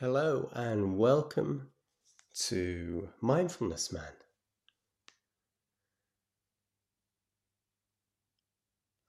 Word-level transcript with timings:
Hello 0.00 0.50
and 0.52 0.98
welcome 0.98 1.68
to 2.48 3.10
Mindfulness 3.20 3.92
Man. 3.92 4.02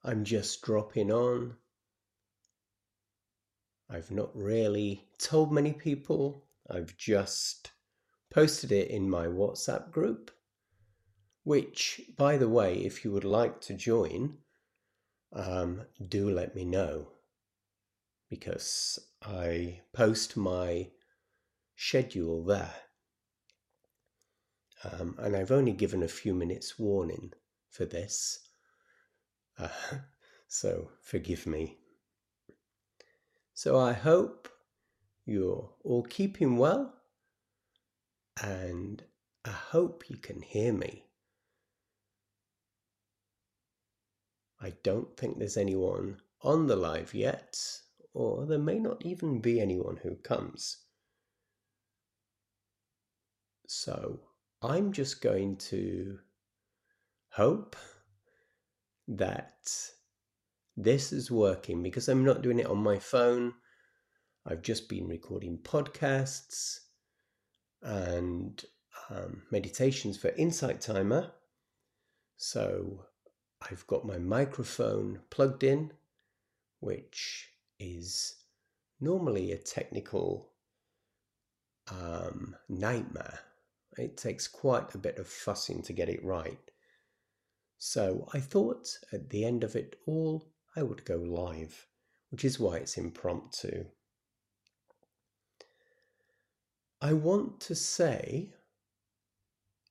I'm 0.04 0.24
just 0.24 0.62
dropping 0.62 1.12
on. 1.12 1.56
I've 3.90 4.11
not 4.11 4.29
really 4.36 5.07
told 5.18 5.52
many 5.52 5.73
people. 5.73 6.45
I've 6.70 6.95
just 6.95 7.71
posted 8.29 8.71
it 8.71 8.91
in 8.91 9.09
my 9.09 9.25
WhatsApp 9.25 9.89
group, 9.89 10.29
which, 11.43 11.99
by 12.15 12.38
the 12.38 12.47
way, 12.47 12.75
if 12.75 13.04
you 13.04 13.11
would 13.11 13.23
like 13.25 13.59
to 13.61 13.73
join, 13.73 14.38
um, 15.33 15.81
do 16.07 16.29
let 16.29 16.55
me 16.55 16.63
know 16.63 17.07
because 18.29 18.99
I 19.26 19.82
post 19.92 20.38
my 20.38 20.90
schedule 21.76 22.44
there. 22.44 22.73
Um, 24.84 25.16
and 25.18 25.36
I've 25.36 25.52
only 25.52 25.72
given 25.72 26.04
a 26.04 26.08
few 26.08 26.36
minutes 26.36 26.77
warning 26.77 27.34
for 27.72 27.85
this, 27.85 28.40
uh, 29.58 29.70
so 30.48 30.90
forgive 31.02 31.48
me. 31.48 31.77
So 33.55 33.80
I 33.80 33.94
hope 33.94 34.48
you're 35.26 35.71
all 35.84 36.04
keeping 36.04 36.57
well, 36.57 36.94
and 38.44 39.04
I 39.44 39.49
hope 39.52 40.10
you 40.10 40.18
can 40.18 40.41
hear 40.41 40.71
me. 40.71 41.05
I 44.62 44.73
don't 44.84 45.18
think 45.18 45.40
there's 45.40 45.57
anyone 45.57 46.21
on 46.41 46.68
the 46.68 46.76
live 46.76 47.13
yet, 47.13 47.57
or 48.16 48.46
there 48.46 48.58
may 48.58 48.80
not 48.80 49.05
even 49.05 49.42
be 49.42 49.60
anyone 49.60 49.98
who 50.02 50.16
comes. 50.16 50.78
So 53.68 54.22
I'm 54.62 54.94
just 54.94 55.22
going 55.22 55.57
to 55.57 56.20
hope 57.32 57.76
that 59.10 59.57
this 60.77 61.12
is 61.12 61.30
working 61.30 61.84
because 61.84 62.07
I'm 62.07 62.24
not 62.24 62.41
doing 62.41 62.60
it 62.60 62.68
on 62.68 62.77
my 62.77 62.98
phone. 62.98 63.54
I've 64.46 64.62
just 64.62 64.88
been 64.88 65.09
recording 65.09 65.57
podcasts 65.57 66.79
and 67.81 68.63
um, 69.09 69.41
meditations 69.52 70.18
for 70.18 70.29
Insight 70.29 70.79
Timer. 70.79 71.31
So 72.38 73.07
I've 73.62 73.85
got 73.88 74.06
my 74.06 74.19
microphone 74.19 75.19
plugged 75.29 75.66
in, 75.66 75.91
which 76.79 77.50
is 77.79 78.35
normally 79.00 79.51
a 79.51 79.57
technical 79.57 80.51
um, 81.91 82.56
nightmare. 82.69 83.40
It 83.97 84.17
takes 84.17 84.47
quite 84.47 84.94
a 84.94 85.00
bit 85.00 85.17
of 85.17 85.28
fussing 85.28 85.81
to 85.84 85.94
get 85.94 86.09
it 86.09 86.23
right. 86.23 86.59
So 87.78 88.28
I 88.34 88.40
thought 88.40 88.88
at 89.12 89.29
the 89.29 89.45
end 89.45 89.63
of 89.63 89.75
it 89.75 89.95
all, 90.06 90.51
I 90.75 90.84
would 90.84 91.06
go 91.06 91.16
live, 91.17 91.88
which 92.29 92.44
is 92.44 92.59
why 92.59 92.78
it's 92.78 92.97
impromptu. 92.97 93.85
I 97.01 97.13
want 97.13 97.59
to 97.62 97.75
say 97.75 98.53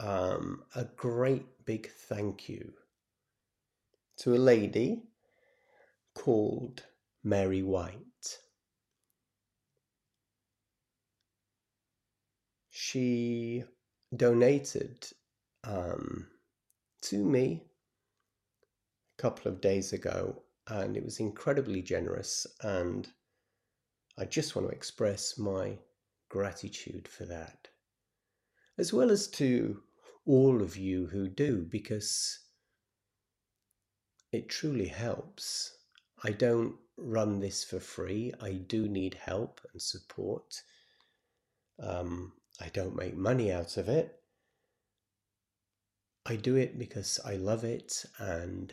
um, 0.00 0.64
a 0.74 0.84
great 0.84 1.64
big 1.64 1.90
thank 1.90 2.48
you 2.48 2.72
to 4.18 4.34
a 4.34 4.36
lady 4.36 5.02
called 6.14 6.84
Mary 7.24 7.62
White. 7.62 8.38
She 12.68 13.64
donated 14.14 15.06
um, 15.64 16.26
to 17.02 17.24
me 17.24 17.64
a 19.18 19.22
couple 19.22 19.50
of 19.50 19.62
days 19.62 19.94
ago, 19.94 20.42
and 20.68 20.96
it 20.96 21.04
was 21.04 21.18
incredibly 21.18 21.80
generous. 21.80 22.46
And 22.62 23.08
I 24.18 24.26
just 24.26 24.54
want 24.54 24.68
to 24.68 24.74
express 24.74 25.38
my 25.38 25.78
gratitude 26.28 27.08
for 27.08 27.24
that, 27.24 27.68
as 28.76 28.92
well 28.92 29.10
as 29.10 29.28
to 29.28 29.80
all 30.26 30.62
of 30.62 30.76
you 30.76 31.06
who 31.06 31.28
do, 31.28 31.66
because 31.70 32.38
it 34.30 34.48
truly 34.48 34.88
helps. 34.88 35.78
I 36.22 36.30
don't 36.30 36.76
run 36.96 37.40
this 37.40 37.64
for 37.64 37.80
free. 37.80 38.32
I 38.40 38.52
do 38.52 38.88
need 38.88 39.14
help 39.14 39.60
and 39.72 39.80
support. 39.80 40.62
Um, 41.80 42.32
I 42.60 42.68
don't 42.68 42.96
make 42.96 43.16
money 43.16 43.52
out 43.52 43.76
of 43.76 43.88
it. 43.88 44.20
I 46.26 46.36
do 46.36 46.56
it 46.56 46.78
because 46.78 47.20
I 47.24 47.36
love 47.36 47.64
it, 47.64 48.06
and 48.18 48.72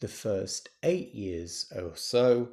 the 0.00 0.08
first 0.08 0.68
eight 0.82 1.14
years 1.14 1.72
or 1.74 1.96
so, 1.96 2.48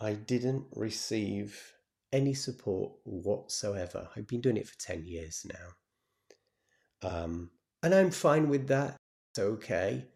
I 0.00 0.14
didn't 0.14 0.66
receive 0.74 1.74
any 2.12 2.34
support 2.34 2.92
whatsoever. 3.04 4.08
I've 4.16 4.26
been 4.26 4.40
doing 4.40 4.56
it 4.56 4.68
for 4.68 4.78
10 4.78 5.06
years 5.06 5.46
now. 5.48 7.08
Um, 7.08 7.50
and 7.82 7.94
I'm 7.94 8.10
fine 8.10 8.48
with 8.48 8.68
that. 8.68 8.96
It's 9.30 9.38
okay. 9.38 10.06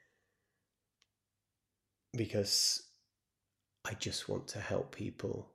Because 2.13 2.83
I 3.85 3.95
just 3.95 4.29
want 4.29 4.49
to 4.49 4.61
help 4.61 4.95
people. 4.95 5.51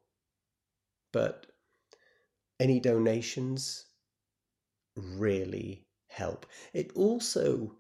But 1.14 1.48
any 2.60 2.80
donations 2.80 3.86
really 4.96 5.86
help. 6.10 6.46
It 6.74 6.92
also 6.96 7.76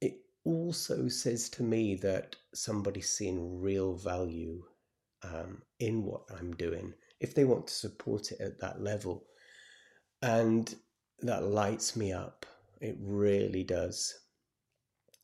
it 0.00 0.18
also 0.44 1.08
says 1.08 1.48
to 1.50 1.62
me 1.62 1.96
that 1.96 2.36
somebody's 2.54 3.10
seeing 3.10 3.60
real 3.60 3.94
value 3.96 4.62
um, 5.22 5.62
in 5.80 6.04
what 6.04 6.22
I'm 6.38 6.54
doing 6.54 6.94
if 7.20 7.34
they 7.34 7.44
want 7.44 7.66
to 7.66 7.74
support 7.74 8.30
it 8.32 8.40
at 8.40 8.60
that 8.60 8.82
level, 8.82 9.24
and 10.22 10.74
that 11.20 11.44
lights 11.44 11.96
me 11.96 12.12
up. 12.12 12.44
It 12.80 12.96
really 13.00 13.64
does. 13.64 14.14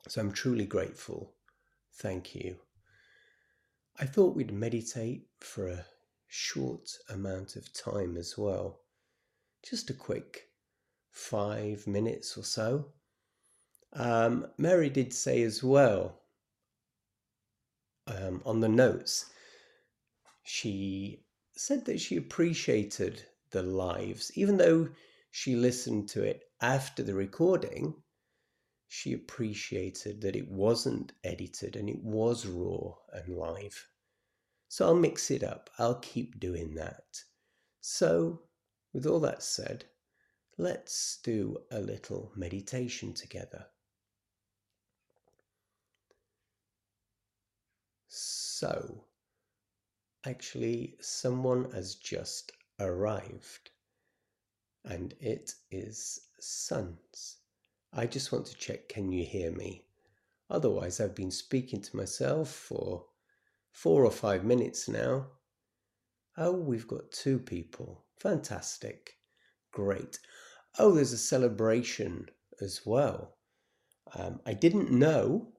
So 0.09 0.21
I'm 0.21 0.33
truly 0.33 0.65
grateful. 0.67 1.35
Thank 1.95 2.35
you. 2.35 2.57
I 3.99 4.07
thought 4.07 4.35
we'd 4.35 4.53
meditate 4.53 5.27
for 5.41 5.69
a 5.69 5.85
short 6.27 6.89
amount 7.11 7.57
of 7.57 7.73
time 7.73 8.17
as 8.17 8.39
well. 8.39 8.81
Just 9.69 9.91
a 9.91 9.95
quick 9.95 10.49
five 11.11 11.87
minutes 11.87 12.37
or 12.37 12.43
so. 12.43 12.93
Um, 13.93 14.47
Mary 14.57 14.89
did 14.89 15.13
say 15.13 15.43
as 15.43 15.63
well 15.63 16.23
um, 18.07 18.43
on 18.47 18.61
the 18.61 18.69
notes, 18.69 19.27
she 20.43 21.25
said 21.55 21.85
that 21.85 22.01
she 22.01 22.17
appreciated 22.17 23.23
the 23.51 23.63
lives, 23.63 24.33
even 24.35 24.57
though 24.57 24.89
she 25.31 25.55
listened 25.55 26.09
to 26.09 26.23
it 26.23 26.45
after 26.61 27.03
the 27.03 27.15
recording. 27.15 28.02
She 28.95 29.15
appreciated 29.15 30.21
that 30.21 30.37
it 30.37 30.51
wasn't 30.51 31.15
edited 31.25 31.77
and 31.77 31.89
it 31.89 32.05
was 32.05 32.45
raw 32.47 32.95
and 33.15 33.39
live. 33.39 33.89
So 34.69 34.85
I'll 34.85 34.95
mix 34.95 35.31
it 35.31 35.43
up. 35.43 35.71
I'll 35.79 35.99
keep 36.01 36.39
doing 36.39 36.75
that. 36.75 37.25
So, 37.81 38.43
with 38.93 39.07
all 39.07 39.19
that 39.21 39.43
said, 39.43 39.87
let's 40.59 41.21
do 41.23 41.57
a 41.71 41.81
little 41.81 42.33
meditation 42.37 43.15
together. 43.15 43.65
So, 48.09 49.07
actually, 50.27 50.99
someone 51.01 51.73
has 51.73 51.95
just 51.95 52.53
arrived, 52.79 53.71
and 54.85 55.15
it 55.19 55.55
is 55.71 56.29
Sons. 56.39 57.39
I 57.95 58.07
just 58.07 58.33
want 58.33 58.47
to 58.47 58.55
check 58.55 58.89
can 58.89 59.13
you 59.13 59.25
hear 59.25 59.53
me? 59.53 59.85
Otherwise, 60.49 60.99
I've 60.99 61.15
been 61.15 61.31
speaking 61.31 61.83
to 61.83 61.97
myself 61.97 62.49
for 62.51 63.05
four 63.71 64.05
or 64.05 64.11
five 64.11 64.45
minutes 64.45 64.89
now. 64.89 65.27
Oh, 66.39 66.53
we've 66.53 66.87
got 66.87 67.13
two 67.13 67.39
people. 67.39 68.07
Fantastic. 68.19 69.19
Great. 69.73 70.19
Oh, 70.79 70.93
there's 70.93 71.13
a 71.13 71.19
celebration 71.19 72.31
as 72.63 72.81
well. 72.87 73.37
Um, 74.15 74.41
I 74.47 74.55
didn't 74.55 74.91
know, 74.91 75.53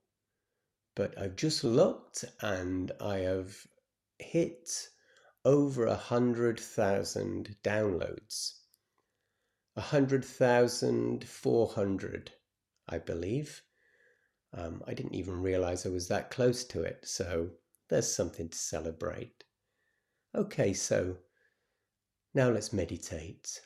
but 0.95 1.15
I've 1.19 1.35
just 1.35 1.63
looked 1.63 2.25
and 2.41 2.91
I 2.99 3.19
have 3.19 3.55
hit 4.17 4.87
over 5.45 5.85
a 5.85 5.95
hundred 5.95 6.59
thousand 6.59 7.55
downloads. 7.63 8.62
A 9.75 9.81
hundred 9.81 10.25
thousand 10.25 11.27
four 11.27 11.67
hundred, 11.67 12.33
I 12.87 12.97
believe. 12.97 13.61
Um, 14.53 14.83
I 14.87 14.93
didn't 14.93 15.15
even 15.15 15.41
realize 15.41 15.85
I 15.85 15.89
was 15.89 16.07
that 16.07 16.31
close 16.31 16.63
to 16.65 16.81
it, 16.83 17.07
so 17.07 17.51
there's 17.89 18.15
something 18.15 18.49
to 18.49 18.57
celebrate. 18.57 19.43
Okay, 20.35 20.73
so 20.73 21.17
Now 22.35 22.49
let's 22.49 22.73
meditate. 22.73 23.61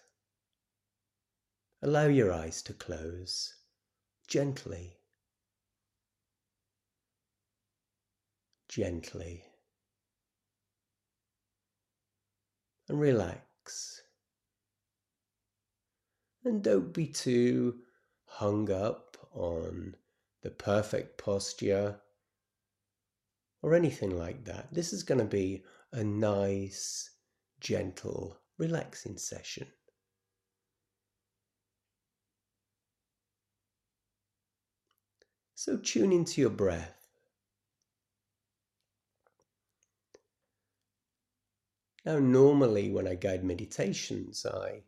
Allow 1.81 2.07
your 2.07 2.33
eyes 2.33 2.61
to 2.63 2.73
close 2.73 3.55
gently, 4.27 4.97
gently, 8.67 9.45
and 12.89 12.99
relax. 12.99 14.03
And 16.47 16.63
don't 16.63 16.93
be 16.93 17.07
too 17.07 17.79
hung 18.23 18.71
up 18.71 19.17
on 19.33 19.97
the 20.43 20.49
perfect 20.49 21.21
posture 21.21 21.99
or 23.61 23.75
anything 23.75 24.17
like 24.17 24.45
that. 24.45 24.73
This 24.73 24.93
is 24.93 25.03
going 25.03 25.19
to 25.19 25.25
be 25.25 25.65
a 25.91 26.05
nice, 26.05 27.09
gentle, 27.59 28.37
relaxing 28.57 29.17
session. 29.17 29.67
So 35.55 35.75
tune 35.75 36.13
into 36.13 36.39
your 36.39 36.49
breath. 36.49 37.09
Now, 42.05 42.19
normally 42.19 42.89
when 42.89 43.05
I 43.05 43.15
guide 43.15 43.43
meditations, 43.43 44.45
I 44.45 44.83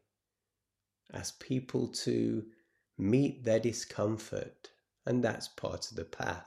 ask 1.13 1.41
people 1.41 1.88
to 1.88 2.45
meet 2.97 3.44
their 3.44 3.59
discomfort, 3.59 4.69
and 5.06 5.23
that's 5.23 5.47
part 5.47 5.89
of 5.89 5.97
the 5.97 6.06
path. 6.06 6.45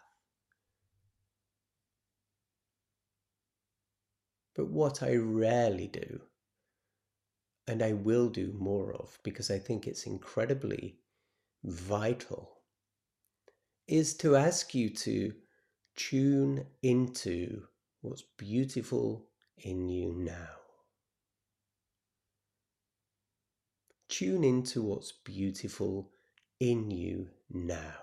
But 4.54 4.68
what 4.68 5.02
I 5.02 5.16
rarely 5.16 5.88
do, 5.88 6.20
and 7.66 7.82
I 7.82 7.92
will 7.92 8.28
do 8.28 8.52
more 8.58 8.92
of 8.94 9.18
because 9.22 9.50
I 9.50 9.58
think 9.58 9.86
it's 9.86 10.06
incredibly 10.06 10.98
vital 11.64 12.58
is 13.88 14.14
to 14.14 14.36
ask 14.36 14.74
you 14.74 14.90
to 14.90 15.34
tune 15.96 16.66
into 16.82 17.62
what's 18.00 18.22
beautiful 18.36 19.26
in 19.58 19.88
you 19.88 20.12
now. 20.12 20.61
Tune 24.12 24.44
into 24.44 24.82
what's 24.82 25.10
beautiful 25.10 26.10
in 26.60 26.90
you 26.90 27.30
now. 27.48 27.94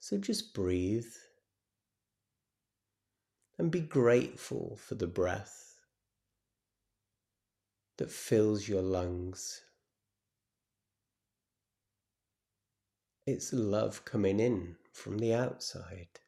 So 0.00 0.18
just 0.18 0.52
breathe 0.52 1.14
and 3.56 3.70
be 3.70 3.78
grateful 3.78 4.76
for 4.80 4.96
the 4.96 5.06
breath 5.06 5.76
that 7.98 8.10
fills 8.10 8.66
your 8.66 8.82
lungs 8.82 9.62
It's 13.26 13.52
love 13.52 14.04
coming 14.04 14.38
in 14.38 14.76
from 14.92 15.18
the 15.18 15.34
outside. 15.34 16.20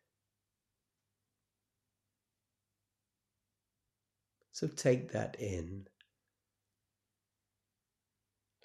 So 4.51 4.67
take 4.67 5.13
that 5.13 5.37
in. 5.39 5.87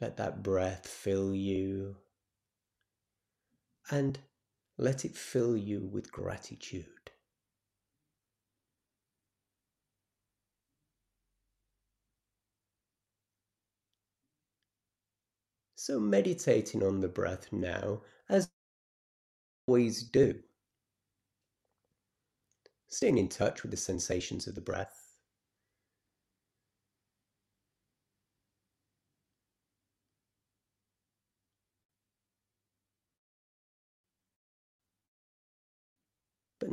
Let 0.02 0.18
that 0.18 0.44
breath 0.44 0.88
fill 0.88 1.34
you 1.34 1.98
and 3.90 4.20
let 4.78 5.06
it 5.06 5.16
fill 5.16 5.56
you 5.56 5.82
with 5.82 6.12
gratitude. 6.12 7.12
So, 15.76 16.00
meditating 16.00 16.82
on 16.82 17.02
the 17.02 17.10
breath 17.10 17.52
now 17.52 18.04
as 18.30 18.50
always 19.68 20.04
do. 20.04 20.42
Staying 22.88 23.18
in 23.18 23.28
touch 23.28 23.64
with 23.64 23.72
the 23.72 23.78
sensations 23.78 24.48
of 24.48 24.56
the 24.56 24.62
breath. 24.62 25.13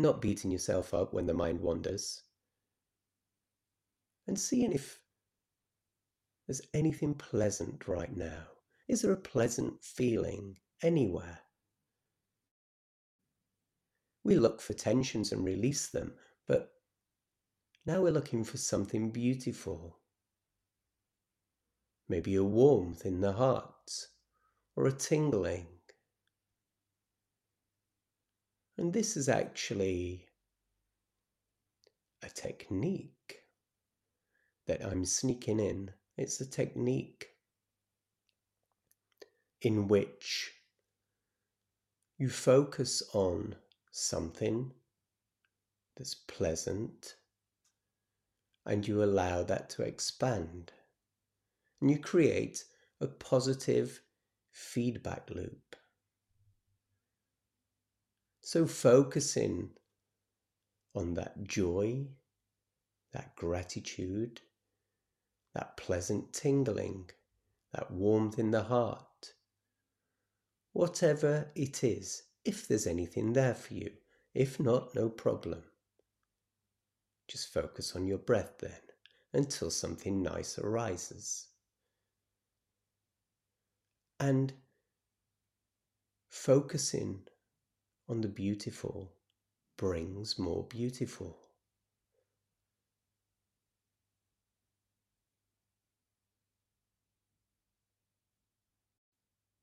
Not 0.01 0.21
beating 0.21 0.51
yourself 0.51 0.93
up 0.95 1.13
when 1.13 1.27
the 1.27 1.35
mind 1.35 1.61
wanders. 1.61 2.23
And 4.27 4.39
seeing 4.39 4.73
if 4.73 5.01
there's 6.47 6.63
anything 6.75 7.15
pleasant 7.15 7.87
right 7.87 8.17
now. 8.17 8.45
Is 8.89 9.03
there 9.03 9.13
a 9.13 9.17
pleasant 9.17 9.85
feeling 9.85 10.57
anywhere. 10.83 11.41
We 14.25 14.37
look 14.37 14.61
for 14.61 14.75
tensions 14.75 15.33
and 15.33 15.45
release 15.45 15.89
them, 15.89 16.15
but 16.47 16.73
now 17.87 18.03
we're 18.03 18.13
looking 18.13 18.45
for 18.45 18.59
something 18.59 19.11
beautiful. 19.11 19.99
Maybe 22.09 22.35
a 22.35 22.45
warmth 22.45 23.07
in 23.07 23.21
the 23.21 23.33
heart 23.33 24.09
or 24.77 24.87
a 24.87 24.93
tingling. 24.93 25.69
And 28.81 28.95
this 28.95 29.15
is 29.15 29.29
actually 29.29 30.25
a 32.23 32.31
technique 32.31 33.43
that 34.67 34.83
I'm 34.83 35.05
sneaking 35.05 35.61
in. 35.61 35.91
It's 36.17 36.41
a 36.41 36.49
technique 36.49 37.27
in 39.61 39.87
which 39.87 40.53
you 42.17 42.31
focus 42.31 43.03
on 43.13 43.55
something 43.91 44.73
that's 45.95 46.15
pleasant 46.15 47.17
and 48.65 48.89
you 48.89 49.05
allow 49.05 49.43
that 49.43 49.69
to 49.71 49.83
expand. 49.83 50.73
And 51.83 51.91
you 51.91 51.99
create 51.99 52.65
a 52.99 53.09
positive 53.09 54.01
feedback 54.53 55.29
loop. 55.29 55.77
So, 58.41 58.67
focusing 58.67 59.71
on 60.95 61.15
that 61.15 61.45
joy, 61.45 62.09
that 63.13 63.37
gratitude, 63.37 64.41
that 65.55 65.77
pleasant 65.77 66.33
tingling, 66.33 67.11
that 67.73 67.91
warmth 67.91 68.39
in 68.39 68.51
the 68.51 68.65
heart, 68.65 69.35
whatever 70.73 71.51
it 71.55 71.85
is, 71.85 72.23
if 72.45 72.67
there's 72.67 72.87
anything 72.87 73.33
there 73.33 73.55
for 73.55 73.75
you. 73.75 73.91
If 74.35 74.61
not, 74.61 74.95
no 74.95 75.09
problem. 75.09 75.65
Just 77.29 77.53
focus 77.53 77.95
on 77.95 78.07
your 78.07 78.19
breath 78.19 78.59
then 78.59 78.81
until 79.33 79.71
something 79.71 80.23
nice 80.23 80.59
arises. 80.59 81.49
And 84.19 84.53
focusing 86.29 87.23
on 88.11 88.21
the 88.21 88.29
beautiful 88.29 89.13
brings 89.79 90.39
more 90.39 90.65
beautiful. 90.65 91.39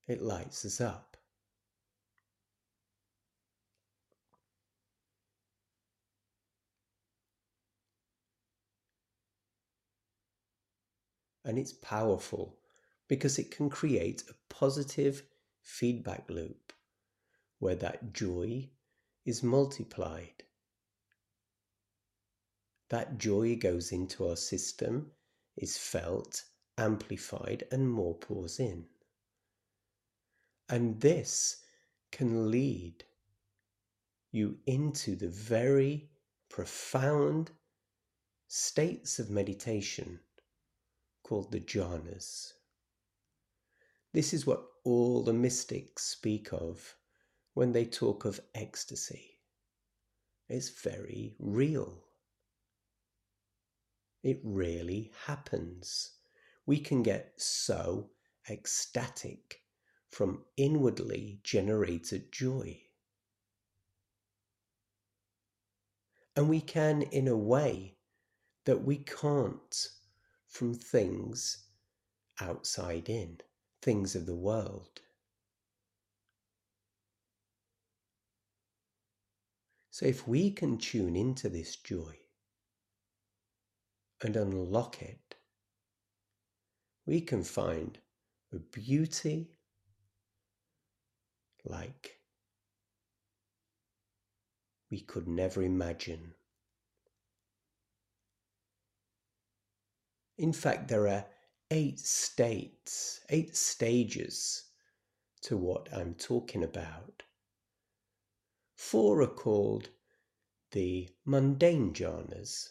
it 0.08 0.22
lights 0.22 0.66
us 0.66 0.80
up. 0.80 1.18
And 11.44 11.58
it's 11.58 11.74
powerful 11.74 12.58
because 13.08 13.39
it 13.39 13.51
can 13.51 13.70
create 13.70 14.24
a 14.30 14.34
positive 14.54 15.24
feedback 15.62 16.30
loop 16.30 16.74
where 17.60 17.76
that 17.76 18.14
joy 18.14 18.70
is 19.26 19.44
multiplied. 19.44 20.44
That 22.90 23.18
joy 23.18 23.56
goes 23.56 23.92
into 23.92 24.28
our 24.28 24.38
system, 24.38 25.12
is 25.58 25.78
felt, 25.78 26.44
amplified, 26.78 27.66
and 27.72 27.90
more 27.90 28.16
pours 28.16 28.60
in. 28.60 28.86
And 30.70 31.02
this 31.02 31.64
can 32.12 32.52
lead 32.52 33.04
you 34.32 34.58
into 34.66 35.16
the 35.16 35.30
very 35.30 36.10
profound 36.50 37.52
states 38.48 39.20
of 39.20 39.30
meditation 39.30 40.20
called 41.24 41.52
the 41.52 41.60
jhanas. 41.60 42.54
This 44.14 44.34
is 44.34 44.46
what 44.46 44.64
all 44.86 45.24
the 45.24 45.34
mystics 45.34 46.04
speak 46.06 46.54
of 46.54 46.96
when 47.58 47.72
they 47.72 47.86
talk 47.86 48.24
of 48.24 48.40
ecstasy. 48.54 49.40
It's 50.48 50.70
very 50.70 51.34
real. 51.40 52.04
It 54.22 54.40
really 54.44 55.12
happens. 55.26 56.12
We 56.68 56.78
can 56.78 57.02
get 57.02 57.34
so 57.38 58.12
ecstatic 58.48 59.62
from 60.12 60.44
inwardly 60.56 61.40
generated 61.42 62.32
joy. 62.32 62.80
And 66.36 66.50
we 66.50 66.62
can 66.62 67.02
in 67.02 67.28
a 67.28 67.36
way 67.36 67.96
that 68.66 68.84
we 68.84 68.98
can't 68.98 69.88
from 70.48 70.76
things 70.76 71.66
outside 72.40 73.10
in, 73.10 73.40
things 73.82 74.16
of 74.16 74.28
the 74.28 74.36
world. 74.36 75.02
So 79.98 80.06
if 80.06 80.27
we 80.27 80.51
can 80.51 80.77
tune 80.77 81.16
into 81.16 81.50
this 81.50 81.75
joy 81.75 82.20
and 84.22 84.36
unlock 84.36 85.01
it, 85.01 85.34
we 87.08 87.20
can 87.20 87.44
find 87.44 87.98
a 88.54 88.60
beauty 88.60 89.50
like 91.66 92.20
we 94.92 95.00
could 95.00 95.27
never 95.27 95.63
imagine. 95.63 96.36
In 100.38 100.54
fact, 100.54 100.89
there 100.89 101.08
are 101.08 101.25
eight 101.72 102.00
states, 102.00 103.22
eight 103.32 103.58
stages 103.58 104.66
to 105.42 105.58
what 105.58 105.92
I'm 105.92 106.13
talking 106.13 106.63
about. 106.63 107.24
Four 108.77 109.22
are 109.22 109.27
called 109.27 109.89
the 110.72 111.10
mundane 111.25 111.93
jhanas, 111.93 112.69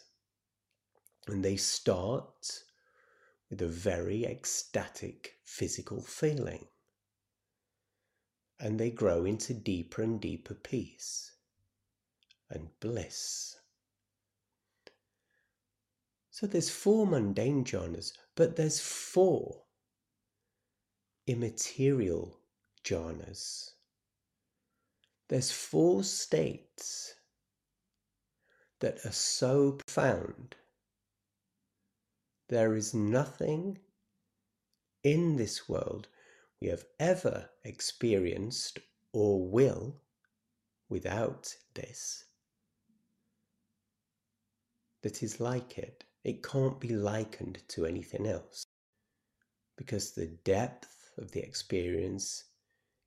and 1.27 1.43
they 1.43 1.57
start 1.57 2.63
with 3.49 3.61
a 3.61 3.67
very 3.67 4.25
ecstatic 4.25 5.35
physical 5.43 6.01
feeling, 6.01 6.67
and 8.59 8.79
they 8.79 8.89
grow 8.89 9.25
into 9.25 9.53
deeper 9.53 10.01
and 10.01 10.19
deeper 10.19 10.55
peace 10.55 11.33
and 12.49 12.69
bliss. 12.79 13.57
So 16.31 16.47
there's 16.47 16.69
four 16.69 17.05
mundane 17.05 17.65
jhanas, 17.65 18.13
but 18.35 18.55
there's 18.55 18.79
four 18.79 19.65
immaterial 21.27 22.39
jhanas. 22.83 23.71
There's 25.29 25.51
four 25.51 26.03
states 26.03 27.15
that 28.79 29.05
are 29.05 29.11
so 29.11 29.73
profound. 29.73 30.55
There 32.49 32.75
is 32.75 32.93
nothing 32.93 33.79
in 35.03 35.35
this 35.35 35.67
world 35.67 36.07
we 36.61 36.69
have 36.69 36.85
ever 36.99 37.49
experienced 37.63 38.79
or 39.13 39.47
will 39.47 40.01
without 40.89 41.53
this 41.73 42.23
that 45.03 45.23
is 45.23 45.39
like 45.39 45.77
it. 45.77 46.03
It 46.23 46.43
can't 46.43 46.79
be 46.79 46.89
likened 46.89 47.59
to 47.69 47.85
anything 47.85 48.27
else 48.27 48.65
because 49.77 50.11
the 50.11 50.27
depth 50.27 51.11
of 51.17 51.31
the 51.31 51.39
experience 51.41 52.43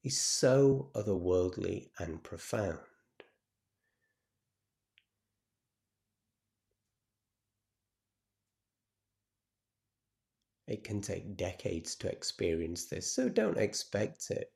is 0.03 0.19
so 0.19 0.91
otherworldly 0.95 1.89
and 1.99 2.23
profound. 2.23 2.79
It 10.67 10.85
can 10.85 11.01
take 11.01 11.37
decades 11.37 11.97
to 11.97 12.09
experience 12.11 12.87
this, 12.87 13.13
so 13.13 13.29
don't 13.29 13.59
expect 13.59 14.31
it. 14.31 14.53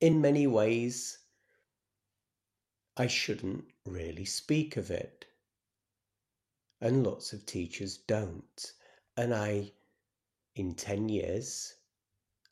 In 0.00 0.20
many 0.20 0.46
ways, 0.46 1.18
I 2.96 3.06
shouldn't 3.06 3.64
really 3.86 4.26
speak 4.26 4.76
of 4.76 4.90
it. 4.90 5.24
And 6.82 7.02
lots 7.06 7.32
of 7.32 7.46
teachers 7.46 7.96
don't. 7.96 8.72
And 9.16 9.32
I, 9.32 9.72
in 10.54 10.74
10 10.74 11.08
years, 11.08 11.74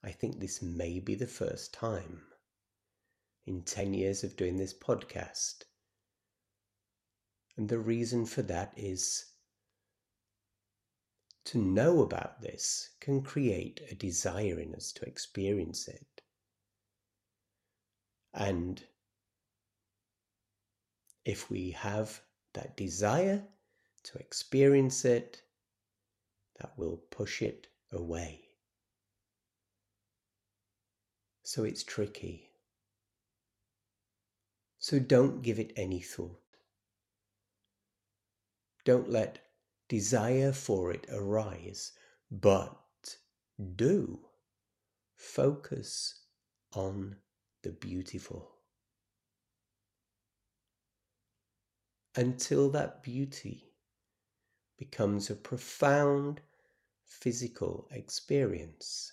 I 0.03 0.11
think 0.11 0.39
this 0.41 0.63
may 0.63 0.99
be 0.99 1.15
the 1.15 1.27
first 1.27 1.75
time 1.75 2.23
in 3.47 3.63
10 3.63 3.95
years 3.95 4.25
of 4.25 4.37
doing 4.37 4.57
this 4.57 4.73
podcast. 4.73 5.65
And 7.57 7.69
the 7.69 7.79
reason 7.79 8.25
for 8.25 8.43
that 8.43 8.73
is 8.77 9.27
to 11.47 11.59
know 11.59 12.03
about 12.03 12.41
this 12.41 12.91
can 13.01 13.23
create 13.23 13.81
a 13.91 13.95
desire 13.95 14.59
in 14.59 14.75
us 14.75 14.93
to 14.93 15.05
experience 15.05 15.89
it. 15.89 16.23
And 18.33 18.83
if 21.25 21.51
we 21.51 21.73
have 21.73 22.21
that 22.55 22.77
desire 22.77 23.43
to 24.05 24.19
experience 24.19 25.05
it, 25.05 25.43
that 26.59 26.73
will 26.79 26.99
push 27.11 27.43
it 27.43 27.67
away. 27.93 28.50
So 31.43 31.65
it's 31.65 31.83
tricky. 31.83 32.51
So 34.79 34.99
don't 34.99 35.43
give 35.43 35.59
it 35.59 35.73
any 35.77 36.01
thought. 36.01 36.41
Don't 38.85 39.11
let 39.11 39.41
desire 39.89 40.53
for 40.53 40.91
it 40.91 41.07
arise, 41.13 41.93
but 42.31 43.17
do 43.77 44.21
focus 45.17 46.21
on 46.73 47.17
the 47.63 47.73
beautiful. 47.73 48.53
Until 52.17 52.71
that 52.71 53.03
beauty 53.03 53.73
becomes 54.79 55.29
a 55.29 55.35
profound 55.35 56.41
physical 57.05 57.87
experience. 57.93 59.13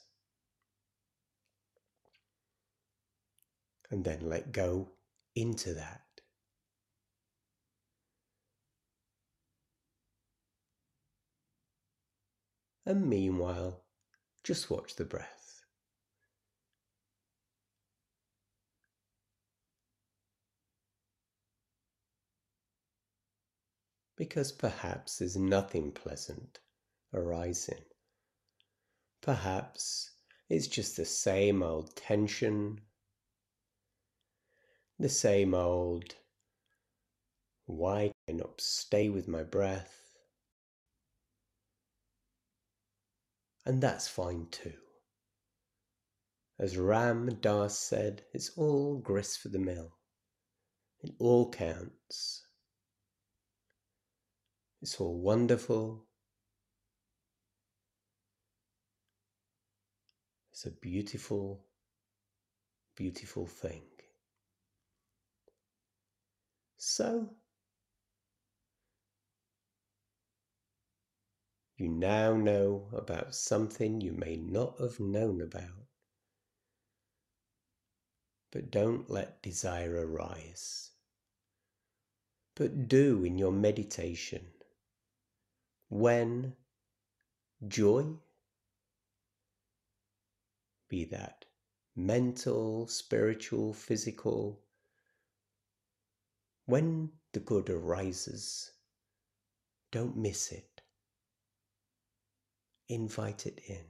And 3.89 4.03
then 4.03 4.19
let 4.21 4.51
go 4.51 4.91
into 5.35 5.73
that. 5.73 6.01
And 12.85 13.09
meanwhile, 13.09 13.83
just 14.43 14.69
watch 14.69 14.95
the 14.95 15.03
breath. 15.03 15.61
Because 24.15 24.51
perhaps 24.53 25.17
there's 25.17 25.35
nothing 25.35 25.91
pleasant 25.91 26.59
arising. 27.13 27.83
Perhaps 29.21 30.11
it's 30.49 30.67
just 30.67 30.95
the 30.95 31.05
same 31.05 31.61
old 31.61 31.95
tension 31.95 32.79
the 34.99 35.09
same 35.09 35.53
old 35.53 36.15
why 37.67 38.13
can 38.25 38.37
I 38.37 38.39
not 38.39 38.61
stay 38.61 39.09
with 39.09 39.27
my 39.27 39.43
breath? 39.43 40.17
And 43.65 43.83
that's 43.83 44.07
fine 44.07 44.47
too. 44.49 44.73
As 46.57 46.77
Ram 46.77 47.27
Dass 47.41 47.77
said, 47.77 48.23
it's 48.33 48.49
all 48.57 48.97
grist 48.97 49.39
for 49.39 49.49
the 49.49 49.59
mill. 49.59 49.97
It 51.01 51.11
all 51.19 51.51
counts. 51.51 52.47
It's 54.81 54.99
all 54.99 55.19
wonderful. 55.19 56.05
It's 60.53 60.65
a 60.65 60.71
beautiful, 60.71 61.65
beautiful 62.95 63.45
thing. 63.45 63.83
So, 66.77 67.35
you 71.75 71.89
now 71.89 72.35
know 72.35 72.87
about 72.93 73.35
something 73.35 73.99
you 73.99 74.13
may 74.13 74.35
not 74.37 74.79
have 74.79 74.99
known 74.99 75.41
about. 75.41 75.87
But 78.51 78.71
don't 78.71 79.09
let 79.09 79.41
desire 79.41 80.07
arise. 80.07 80.91
But 82.55 82.87
do 82.87 83.23
in 83.23 83.37
your 83.37 83.51
meditation 83.51 84.47
when 85.89 86.55
joy, 87.67 88.05
be 90.89 91.05
that 91.05 91.45
mental, 91.95 92.87
spiritual, 92.87 93.73
physical, 93.73 94.61
when 96.67 97.11
the 97.33 97.39
good 97.39 97.69
arises, 97.69 98.71
Don't 99.91 100.17
miss 100.17 100.51
it. 100.51 100.81
Invite 102.89 103.45
it 103.45 103.61
in. 103.67 103.85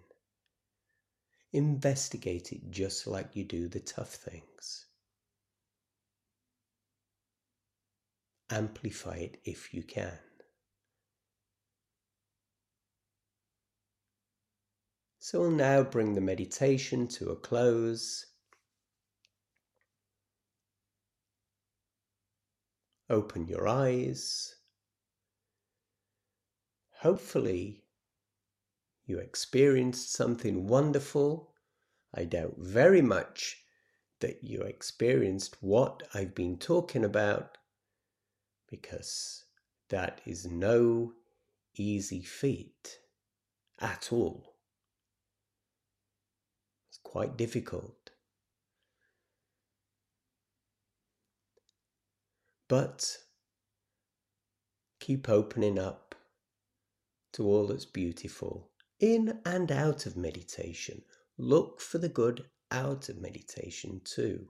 Investigate 1.53 2.53
it 2.53 2.69
just 2.71 3.07
like 3.07 3.35
you 3.35 3.43
do 3.43 3.67
the 3.67 3.79
tough 3.79 4.13
things. 4.13 4.85
Amplify 8.49 9.15
it 9.17 9.39
if 9.45 9.73
you 9.73 9.83
can. 9.83 10.19
So 15.19 15.41
we'll 15.41 15.51
now 15.51 15.83
bring 15.83 16.13
the 16.13 16.21
meditation 16.21 17.07
to 17.09 17.31
a 17.31 17.35
close. 17.35 18.25
Open 23.09 23.47
your 23.47 23.67
eyes. 23.67 24.55
Hopefully, 26.99 27.83
you 29.05 29.19
experienced 29.19 30.11
something 30.11 30.67
wonderful. 30.67 31.53
I 32.13 32.25
doubt 32.25 32.55
very 32.57 33.01
much 33.01 33.63
that 34.19 34.43
you 34.43 34.61
experienced 34.61 35.57
what 35.61 36.03
I've 36.13 36.35
been 36.35 36.57
talking 36.57 37.05
about 37.05 37.57
because 38.69 39.45
that 39.89 40.19
is 40.25 40.45
no 40.45 41.13
easy 41.75 42.21
feat 42.21 42.99
at 43.79 44.11
all. 44.11 44.55
It's 46.89 46.99
quite 47.03 47.37
difficult. 47.37 48.06
But 52.67 53.17
keep 54.99 55.29
opening 55.29 55.79
up 55.79 56.15
to 57.33 57.45
all 57.47 57.67
that's 57.67 57.85
beautiful 57.85 58.71
in 58.99 59.39
and 59.45 59.71
out 59.71 60.05
of 60.05 60.17
meditation. 60.17 61.03
Look 61.37 61.79
for 61.79 61.97
the 61.97 62.09
good 62.09 62.45
out 62.71 63.09
of 63.09 63.21
meditation 63.21 64.01
too. 64.03 64.49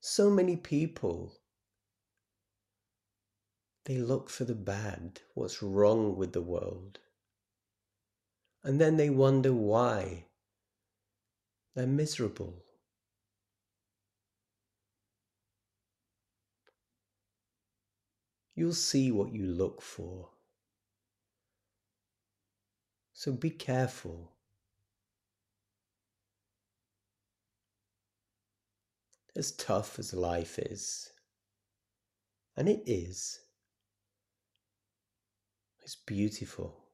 So 0.00 0.30
many 0.30 0.56
people, 0.56 1.34
they 3.84 3.98
look 3.98 4.30
for 4.30 4.44
the 4.44 4.54
bad, 4.54 5.20
what's 5.34 5.62
wrong 5.62 6.16
with 6.16 6.32
the 6.32 6.42
world. 6.42 6.98
And 8.64 8.80
then 8.80 8.96
they 8.96 9.10
wonder 9.10 9.52
why 9.52 10.26
they're 11.74 11.86
miserable. 11.86 12.64
You'll 18.60 18.74
see 18.74 19.10
what 19.10 19.32
you 19.32 19.46
look 19.46 19.80
for. 19.80 20.28
So 23.14 23.32
be 23.32 23.48
careful. 23.48 24.32
As 29.34 29.52
tough 29.52 29.98
as 29.98 30.12
life 30.12 30.58
is, 30.58 31.08
and 32.54 32.68
it 32.68 32.82
is, 32.84 33.40
it's 35.80 35.96
beautiful. 35.96 36.84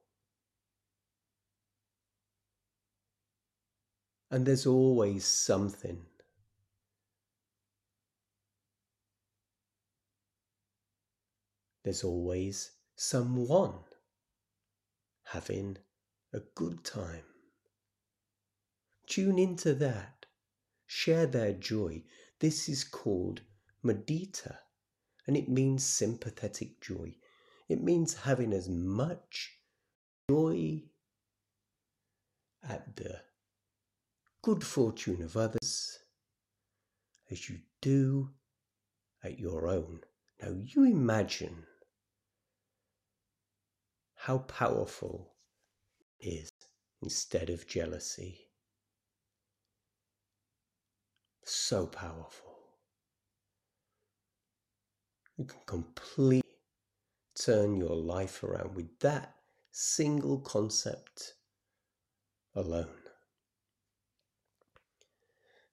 And 4.31 4.45
there's 4.45 4.65
always 4.65 5.25
something. 5.25 6.05
There's 11.87 12.03
always 12.03 12.71
someone 12.97 13.79
having 15.23 15.77
a 16.33 16.41
good 16.53 16.83
time. 16.83 17.23
Tune 19.07 19.39
into 19.39 19.73
that. 19.75 20.25
Share 20.85 21.25
their 21.25 21.53
joy. 21.53 22.03
This 22.41 22.67
is 22.67 22.83
called 22.83 23.39
mudita, 23.85 24.57
and 25.27 25.37
it 25.37 25.47
means 25.47 25.85
sympathetic 25.85 26.81
joy. 26.81 27.15
It 27.69 27.81
means 27.81 28.15
having 28.15 28.51
as 28.51 28.67
much 28.67 29.53
joy 30.29 30.83
at 32.67 32.97
the 32.97 33.21
good 34.41 34.61
fortune 34.61 35.21
of 35.21 35.37
others 35.37 35.99
as 37.31 37.47
you 37.47 37.59
do 37.79 38.31
at 39.23 39.39
your 39.39 39.69
own. 39.69 40.01
Now 40.41 40.49
you 40.49 40.83
imagine 40.83 41.63
how 44.17 44.39
powerful 44.39 45.33
is 46.19 46.51
instead 47.01 47.49
of 47.49 47.67
jealousy. 47.67 48.49
So 51.43 51.85
powerful. 51.85 52.57
You 55.37 55.45
can 55.45 55.61
completely 55.65 56.43
turn 57.35 57.77
your 57.77 57.95
life 57.95 58.43
around 58.43 58.75
with 58.75 58.99
that 58.99 59.35
single 59.71 60.39
concept 60.39 61.35
alone. 62.55 62.87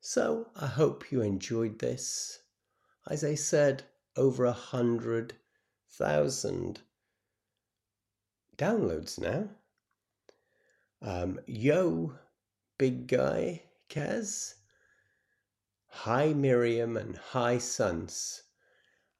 So 0.00 0.48
I 0.54 0.66
hope 0.66 1.10
you 1.10 1.22
enjoyed 1.22 1.78
this. 1.78 2.40
As 3.08 3.24
I 3.24 3.34
said, 3.34 3.84
over 4.16 4.44
a 4.44 4.52
hundred 4.52 5.34
thousand 5.88 6.82
downloads 8.56 9.18
now. 9.18 9.48
Um, 11.02 11.40
yo, 11.46 12.14
big 12.78 13.06
guy, 13.06 13.62
Kaz. 13.88 14.54
Hi, 15.88 16.32
Miriam, 16.32 16.96
and 16.96 17.16
hi, 17.16 17.58
Sons. 17.58 18.42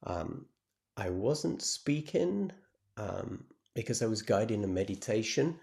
Um, 0.04 0.46
I 0.96 1.10
wasn't 1.10 1.62
speaking 1.62 2.52
um, 2.96 3.44
because 3.74 4.02
I 4.02 4.06
was 4.06 4.22
guiding 4.22 4.64
a 4.64 4.68
meditation, 4.68 5.58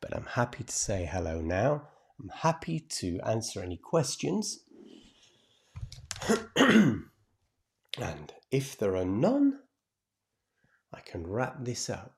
but 0.00 0.14
I'm 0.14 0.26
happy 0.26 0.64
to 0.64 0.72
say 0.72 1.08
hello 1.10 1.40
now. 1.40 1.88
I'm 2.20 2.28
happy 2.28 2.80
to 2.80 3.20
answer 3.20 3.60
any 3.60 3.76
questions. 3.76 4.60
and 6.56 7.04
if 8.50 8.76
there 8.78 8.96
are 8.96 9.04
none, 9.04 9.60
I 10.92 11.00
can 11.00 11.26
wrap 11.26 11.64
this 11.64 11.90
up. 11.90 12.14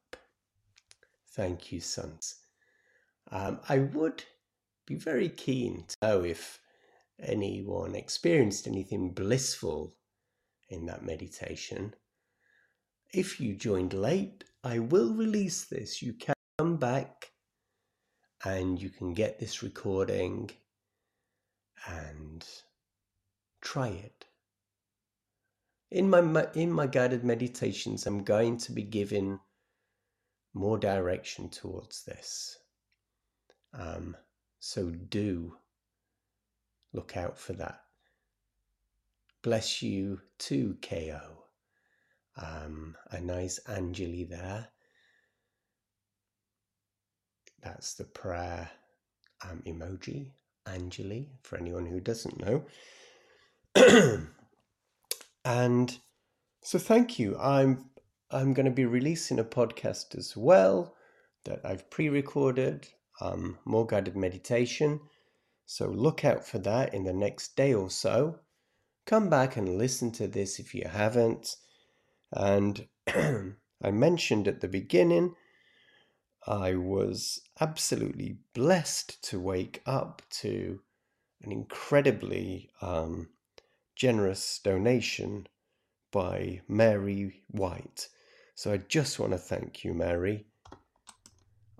Thank 1.34 1.72
you, 1.72 1.80
Sons. 1.80 2.36
Um, 3.32 3.58
I 3.68 3.78
would 3.78 4.22
be 4.86 4.94
very 4.94 5.28
keen 5.28 5.84
to 5.88 5.96
know 6.00 6.22
if 6.22 6.60
anyone 7.20 7.96
experienced 7.96 8.68
anything 8.68 9.10
blissful 9.10 9.96
in 10.68 10.86
that 10.86 11.04
meditation. 11.04 11.94
If 13.12 13.40
you 13.40 13.56
joined 13.56 13.92
late, 13.92 14.44
I 14.62 14.78
will 14.78 15.12
release 15.12 15.64
this. 15.64 16.00
You 16.02 16.12
can 16.12 16.34
come 16.58 16.76
back 16.76 17.32
and 18.44 18.80
you 18.80 18.90
can 18.90 19.12
get 19.12 19.40
this 19.40 19.60
recording 19.60 20.50
and 21.88 22.46
try 23.60 23.88
it. 23.88 24.26
In 25.90 26.10
my 26.10 26.46
in 26.54 26.72
my 26.72 26.86
guided 26.86 27.24
meditations, 27.24 28.06
I'm 28.06 28.22
going 28.22 28.58
to 28.58 28.72
be 28.72 28.82
giving 28.82 29.40
more 30.54 30.78
direction 30.78 31.50
towards 31.50 32.04
this. 32.04 32.56
Um, 33.78 34.16
so 34.60 34.90
do 34.90 35.56
look 36.92 37.16
out 37.16 37.38
for 37.38 37.52
that. 37.54 37.80
Bless 39.42 39.82
you 39.82 40.20
too, 40.38 40.78
KO. 40.80 41.44
Um, 42.36 42.96
a 43.10 43.20
nice 43.20 43.60
Anjali 43.68 44.28
there. 44.28 44.68
That's 47.62 47.94
the 47.94 48.04
prayer 48.04 48.70
um, 49.42 49.62
emoji, 49.66 50.30
Anjali, 50.66 51.28
for 51.42 51.58
anyone 51.58 51.86
who 51.86 52.00
doesn't 52.00 52.40
know. 52.40 52.64
and 55.44 55.98
so 56.62 56.78
thank 56.78 57.18
you. 57.18 57.36
I'm 57.38 57.90
I'm 58.34 58.52
going 58.52 58.66
to 58.66 58.72
be 58.72 58.84
releasing 58.84 59.38
a 59.38 59.44
podcast 59.44 60.18
as 60.18 60.36
well 60.36 60.96
that 61.44 61.60
I've 61.64 61.88
pre-recorded 61.88 62.88
um, 63.20 63.58
more 63.64 63.86
guided 63.86 64.16
meditation. 64.16 64.98
So 65.66 65.86
look 65.86 66.24
out 66.24 66.44
for 66.44 66.58
that 66.58 66.92
in 66.92 67.04
the 67.04 67.12
next 67.12 67.54
day 67.54 67.72
or 67.72 67.90
so. 67.90 68.40
Come 69.06 69.30
back 69.30 69.56
and 69.56 69.78
listen 69.78 70.10
to 70.12 70.26
this 70.26 70.58
if 70.58 70.74
you 70.74 70.88
haven't. 70.88 71.54
And 72.32 72.88
I 73.06 73.90
mentioned 73.92 74.48
at 74.48 74.60
the 74.60 74.68
beginning, 74.68 75.36
I 76.44 76.74
was 76.74 77.40
absolutely 77.60 78.38
blessed 78.52 79.22
to 79.30 79.38
wake 79.38 79.80
up 79.86 80.22
to 80.40 80.80
an 81.42 81.52
incredibly 81.52 82.68
um, 82.82 83.28
generous 83.94 84.58
donation 84.58 85.46
by 86.10 86.62
Mary 86.66 87.44
White. 87.46 88.08
So 88.54 88.72
I 88.72 88.76
just 88.76 89.18
want 89.18 89.32
to 89.32 89.38
thank 89.38 89.84
you, 89.84 89.94
Mary. 89.94 90.46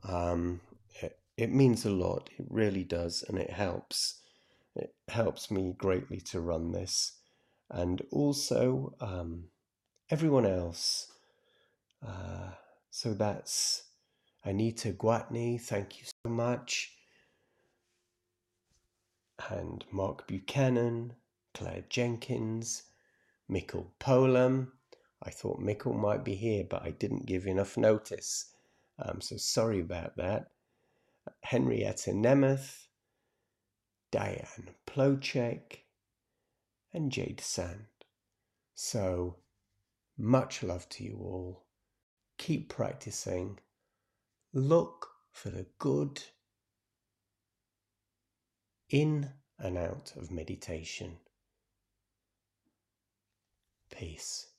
Um, 0.03 0.61
it, 1.01 1.19
it 1.37 1.53
means 1.53 1.85
a 1.85 1.91
lot. 1.91 2.31
It 2.37 2.47
really 2.51 2.85
does, 2.85 3.25
and 3.29 3.39
it 3.39 3.51
helps. 3.51 4.21
It 4.75 4.95
helps 5.09 5.51
me 5.51 5.75
greatly 5.79 6.21
to 6.21 6.41
run 6.41 6.73
this, 6.73 7.13
and 7.71 8.03
also 8.11 8.95
um, 9.01 9.45
everyone 10.11 10.47
else. 10.47 11.13
Uh, 12.05 12.51
so 12.91 13.15
that's 13.15 13.85
Anita 14.45 14.93
Guatney. 14.93 15.61
Thank 15.61 16.01
you 16.01 16.07
so 16.07 16.31
much. 16.31 16.91
And 19.49 19.85
Mark 19.91 20.27
Buchanan, 20.27 21.15
Claire 21.55 21.85
Jenkins, 21.89 22.83
Mikkel 23.51 23.87
Polam. 24.01 24.69
I 25.25 25.31
thought 25.31 25.61
Mikkel 25.61 25.95
might 25.97 26.25
be 26.25 26.35
here, 26.35 26.65
but 26.69 26.83
I 26.83 26.91
didn't 26.91 27.27
give 27.27 27.47
enough 27.47 27.77
notice. 27.77 28.53
Um, 28.99 29.21
so 29.21 29.37
sorry 29.37 29.81
about 29.81 30.17
that. 30.17 30.49
Henrietta 31.41 32.11
Nemeth, 32.11 32.87
Diane 34.11 34.71
Plocek, 34.87 35.85
and 36.93 37.11
Jade 37.11 37.41
Sand. 37.41 37.87
So 38.75 39.37
much 40.19 40.63
love 40.63 40.89
to 40.91 41.05
you 41.05 41.17
all. 41.21 41.65
Keep 42.39 42.69
practicing. 42.69 43.59
Look 44.53 45.09
for 45.33 45.51
the 45.51 45.67
good 45.79 46.23
in 48.91 49.31
and 49.59 49.79
out 49.79 50.13
of 50.17 50.31
meditation. 50.31 51.17
Peace. 53.91 54.54